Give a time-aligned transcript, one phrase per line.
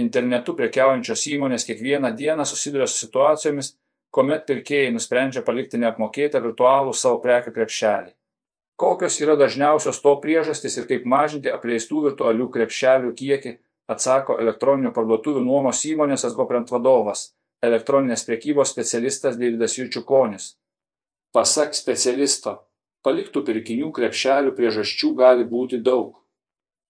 [0.00, 3.74] Internetu prekiaujančios įmonės kiekvieną dieną susiduria su situacijomis,
[4.14, 8.14] kuomet pirkėjai nusprendžia palikti neapmokėtą virtualų savo prekių krepšelį.
[8.80, 13.52] Kokios yra dažniausios to priežastys ir kaip mažinti apleistų virtualių krepšelių kiekį,
[13.92, 17.26] atsako elektroninių parduotuvių nuomos įmonės Asgoprent vadovas,
[17.60, 20.54] elektroninės prekybos specialistas Deividas Jurčiukonis.
[21.34, 22.56] Pasak specialisto,
[23.04, 26.16] paliktų pirkinių krepšelių priežasčių gali būti daug.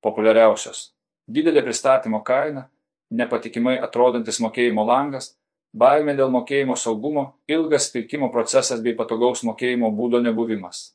[0.01, 0.93] Populiariausios-
[1.35, 2.71] didelė pristatymo kaina,
[3.11, 5.35] nepatikimai atrodantis mokėjimo langas,
[5.77, 10.91] baimė dėl mokėjimo saugumo, ilgas pirkimo procesas bei patogaus mokėjimo būdo nebuvimas.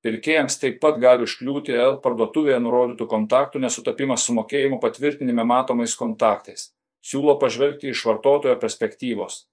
[0.00, 6.70] Pirkėjams taip pat gali užkliūti L parduotuvėje nurodytų kontaktų nesutapimas su mokėjimo patvirtinime matomais kontaktais.
[7.04, 9.44] Siūlo pažvelgti iš vartotojo perspektyvos.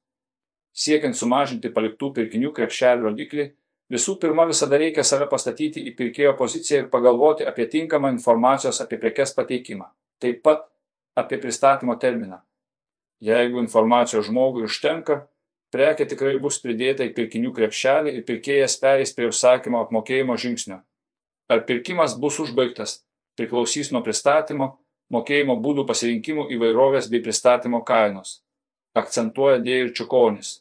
[0.72, 3.50] Siekiant sumažinti paliktų pirkinių krepšelio rodiklį,
[3.92, 9.00] visų pirma visada reikia save pastatyti į pirkėjo poziciją ir pagalvoti apie tinkamą informacijos apie
[9.04, 9.90] prekes pateikimą.
[10.23, 10.67] Taip pat
[11.18, 12.38] apie pristatymo terminą.
[13.22, 15.24] Jeigu informacijos žmogui užtenka,
[15.74, 20.84] prekė tikrai bus pridėta į pirkinių krepšelį ir pirkėjas perės prie užsakymo apmokėjimo žingsnio.
[21.50, 23.02] Ar pirkimas bus užbaigtas,
[23.40, 24.76] priklausys nuo pristatymo,
[25.14, 28.42] mokėjimo būdų pasirinkimų įvairovės bei pristatymo kainos,
[28.98, 30.59] akcentuoja Dėjų Čiukonis.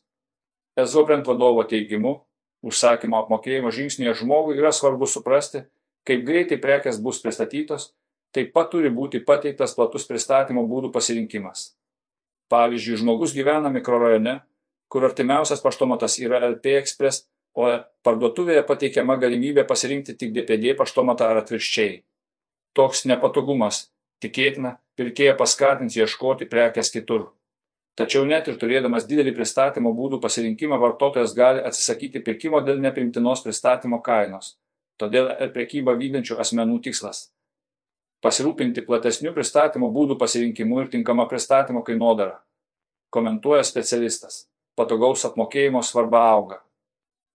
[0.78, 2.20] Ezobrent vadovo teigimu,
[2.66, 5.64] užsakymo apmokėjimo žingsnėje žmogui yra svarbu suprasti,
[6.06, 7.90] kaip greitai prekes bus pristatytos,
[8.36, 11.70] taip pat turi būti pateiktas platus pristatymo būdų pasirinkimas.
[12.52, 14.36] Pavyzdžiui, žmogus gyvena mikrorajone,
[14.92, 17.24] kur artimiausias paštomatas yra LP Express,
[17.56, 17.66] o
[18.04, 22.02] parduotuvėje pateikiama galimybė pasirinkti tik DPD paštomatą ar atvirkščiai.
[22.76, 23.86] Toks nepatogumas,
[24.22, 27.30] tikėtina, pirkėją paskatins ieškoti prekes kitur.
[27.96, 34.02] Tačiau net ir turėdamas didelį pristatymo būdų pasirinkimą, vartotojas gali atsisakyti pirkimo dėl neprimtinos pristatymo
[34.04, 34.58] kainos.
[35.00, 37.24] Todėl prekyba vykdančių asmenų tikslas
[38.24, 42.40] pasirūpinti platesniu pristatymo būdų pasirinkimu ir tinkama pristatymo kainodara.
[43.10, 44.46] Komentuoja specialistas.
[44.76, 46.60] Patogaus apmokėjimo svarba auga.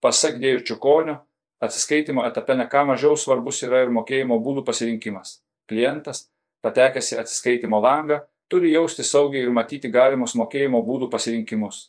[0.02, 1.16] Pasak Dėjų Čiukonio,
[1.62, 5.40] atsiskaitimo etape ne ką mažiau svarbus yra ir mokėjimo būdų pasirinkimas.
[5.70, 6.28] Klientas,
[6.62, 8.20] patekęs į atsiskaitimo langą,
[8.50, 11.88] turi jausti saugiai ir matyti galimus mokėjimo būdų pasirinkimus.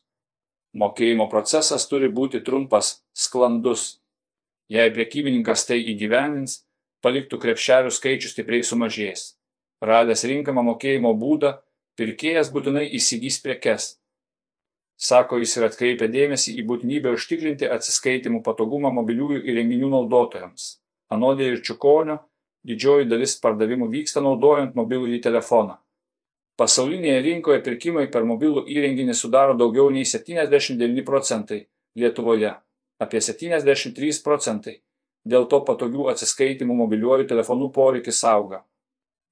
[0.73, 3.99] Mokėjimo procesas turi būti trumpas, sklandus.
[4.73, 6.63] Jei priekybininkas tai įgyvenins,
[7.03, 9.33] paliktų krepšelių skaičius stipriai sumažės.
[9.83, 11.57] Radęs rinkamą mokėjimo būdą,
[11.99, 13.89] pirkėjas būtinai įsigys prekes.
[14.97, 20.67] Sako jis ir atkreipia dėmesį į būtinybę užtikrinti atsiskaitimų patogumą mobiliųjų įrenginių naudotojams.
[21.11, 22.21] Anodė ir Čiukonio
[22.63, 25.79] didžioji dalis pardavimų vyksta naudojant mobilųjį telefoną.
[26.55, 31.65] Pasaulinėje rinkoje pirkimai per mobilų įrenginį sudaro daugiau nei 79 procentai,
[31.97, 32.53] Lietuvoje
[33.03, 34.79] apie 73 procentai,
[35.25, 38.63] dėl to patogių atsiskaitymų mobiliuoju telefonu poreikis auga.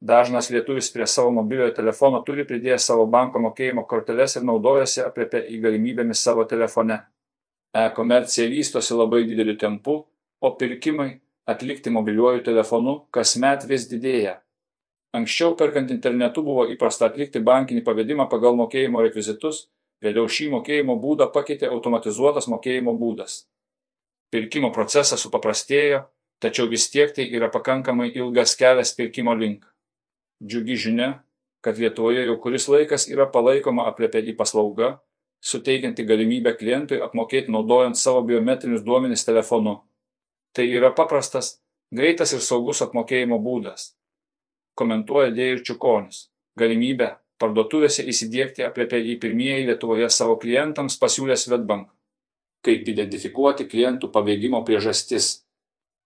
[0.02, 5.44] Dažnas lietuvis prie savo mobiliojo telefono turi pridėjęs savo banko mokėjimo korteles ir naudojasi apriepia
[5.46, 6.98] į galimybėmis savo telefone.
[7.78, 10.00] E-komercija vystosi labai dideliu tempu,
[10.42, 11.12] o pirkimai
[11.54, 14.40] atlikti mobiliuoju telefonu kasmet vis didėja.
[15.14, 19.68] Anksčiau perkant internetu buvo įprasta atlikti bankinį pavedimą pagal mokėjimo rekvizitus,
[20.02, 23.44] vėliau šį mokėjimo būdą pakeitė automatizuotas mokėjimo būdas
[24.32, 26.06] pirkimo procesas supaprastėjo,
[26.42, 29.68] tačiau vis tiek tai yra pakankamai ilgas kelias pirkimo link.
[30.42, 31.12] Džiugi žinia,
[31.62, 34.96] kad Lietuvoje jau kuris laikas yra palaikoma apliepėdį paslauga,
[35.42, 39.78] suteikianti galimybę klientui apmokėti naudojant savo biometrinius duomenis telefonu.
[40.56, 41.60] Tai yra paprastas,
[41.94, 43.92] greitas ir saugus apmokėjimo būdas.
[44.76, 46.28] Komentuoja Dėjus Čiukonis.
[46.58, 51.90] Galimybę parduotuvėse įsidėkti apliepėdį pirmieji Lietuvoje savo klientams pasiūlė Svetbank
[52.66, 55.42] kaip identifikuoti klientų pabėgimo priežastis.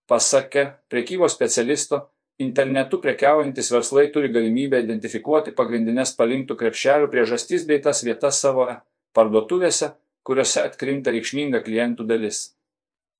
[0.08, 2.02] Pasake prekybos specialisto,
[2.40, 8.68] internetu prekiaujantis verslai turi galimybę identifikuoti pagrindinės palinktų krepšelių priežastis bei tas vietas savo
[9.16, 9.94] parduotuvėse,
[10.26, 12.52] kuriuose atkrinta reikšminga klientų dalis.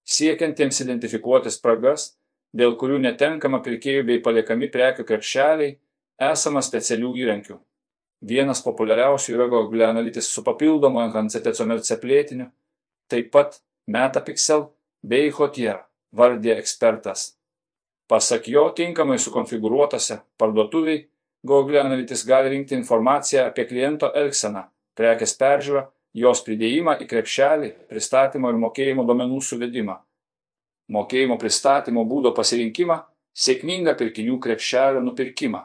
[0.06, 2.14] Siekiantiems identifikuoti spragas,
[2.54, 5.78] dėl kurių netenkama pirkėjų bei paliekami prekių krepšeliai,
[6.32, 7.58] esama specialių įrankių.
[8.26, 12.48] Vienas populiariausių yra Google Analytics su papildomu NCTCOMRC plėtiniu,
[13.12, 14.70] taip pat Metapixel
[15.06, 15.84] bei Hotier,
[16.16, 17.36] vardė ekspertas.
[18.10, 21.04] Pasak jo, tinkamai sukonfigūruotose parduotuviai
[21.46, 24.64] Google Analytics gali rinkti informaciją apie kliento elgseną,
[24.98, 25.84] prekės peržiūrą,
[26.18, 29.98] jos pridėjimą į krepšelį, pristatymo ir mokėjimo duomenų suvedimą.
[30.96, 32.98] Mokėjimo pristatymo būdo pasirinkimą,
[33.36, 35.62] sėkmingą pirkinių krepšelio nupirkimą.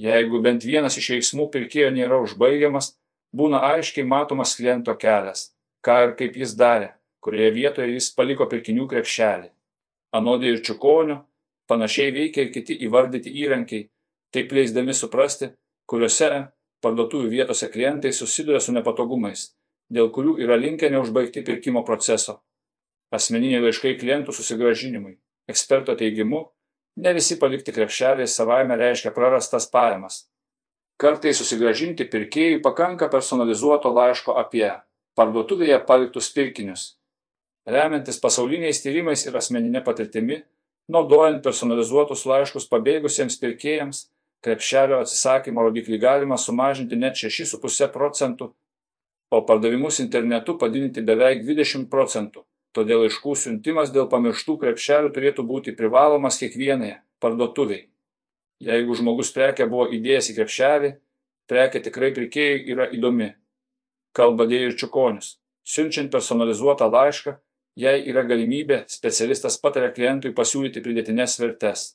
[0.00, 2.94] Jeigu bent vienas iš veiksmų pirkėjo nėra užbaigiamas,
[3.36, 5.50] būna aiškiai matomas kliento kelias
[5.84, 6.92] ką ir kaip jis darė,
[7.24, 9.50] kurioje vietoje jis paliko pirkinių krepšelį.
[10.16, 11.20] Anodė ir čiukonio,
[11.68, 13.88] panašiai veikia ir kiti įvardyti įrankiai,
[14.32, 15.50] taip leisdami suprasti,
[15.90, 16.30] kuriuose
[16.84, 19.48] parduotuvių vietose klientai susiduria su nepatogumais,
[19.92, 22.40] dėl kurių yra linkę neužbaigti pirkimo proceso.
[23.14, 25.16] Asmeniniai laiškai klientų susigražinimui.
[25.46, 26.40] Eksperto teigimu,
[27.02, 30.24] ne visi palikti krepšeliai savaime reiškia prarastas pajamas.
[30.98, 34.70] Kartai susigražinti pirkėjui pakanka personalizuoto laiško apie
[35.16, 36.84] parduotuvėje paliktus pirkinius.
[37.66, 40.42] Remiantis pasauliniais tyrimais ir asmeninė patirtimi,
[40.92, 44.04] naudojant personalizuotus laiškus pabėgusiems pirkėjams,
[44.46, 48.52] krepšelio atsisakymo rodiklį galima sumažinti net 6,5 procentų,
[49.34, 52.44] o pardavimus internetu padidinti beveik 20 procentų.
[52.76, 56.92] Todėl laiškų siuntimas dėl pamirštų krepšelių turėtų būti privalomas kiekvienai
[57.24, 57.86] parduotuviai.
[58.60, 60.90] Jeigu žmogus prekę buvo įdėjęs į krepšelį,
[61.48, 63.32] prekė tikrai pirkėjai yra įdomi.
[64.16, 65.34] Kalba Dėjus Čiukonis.
[65.66, 67.34] Siunčiant personalizuotą laišką,
[67.76, 71.90] jei yra galimybė, specialistas pataria klientui pasiūlyti pridėtines vertes.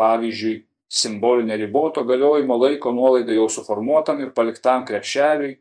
[0.00, 0.56] Pavyzdžiui,
[0.90, 5.56] simbolinė riboto galiojimo laiko nuolaida jau suformuotam ir paliktam krepšeliui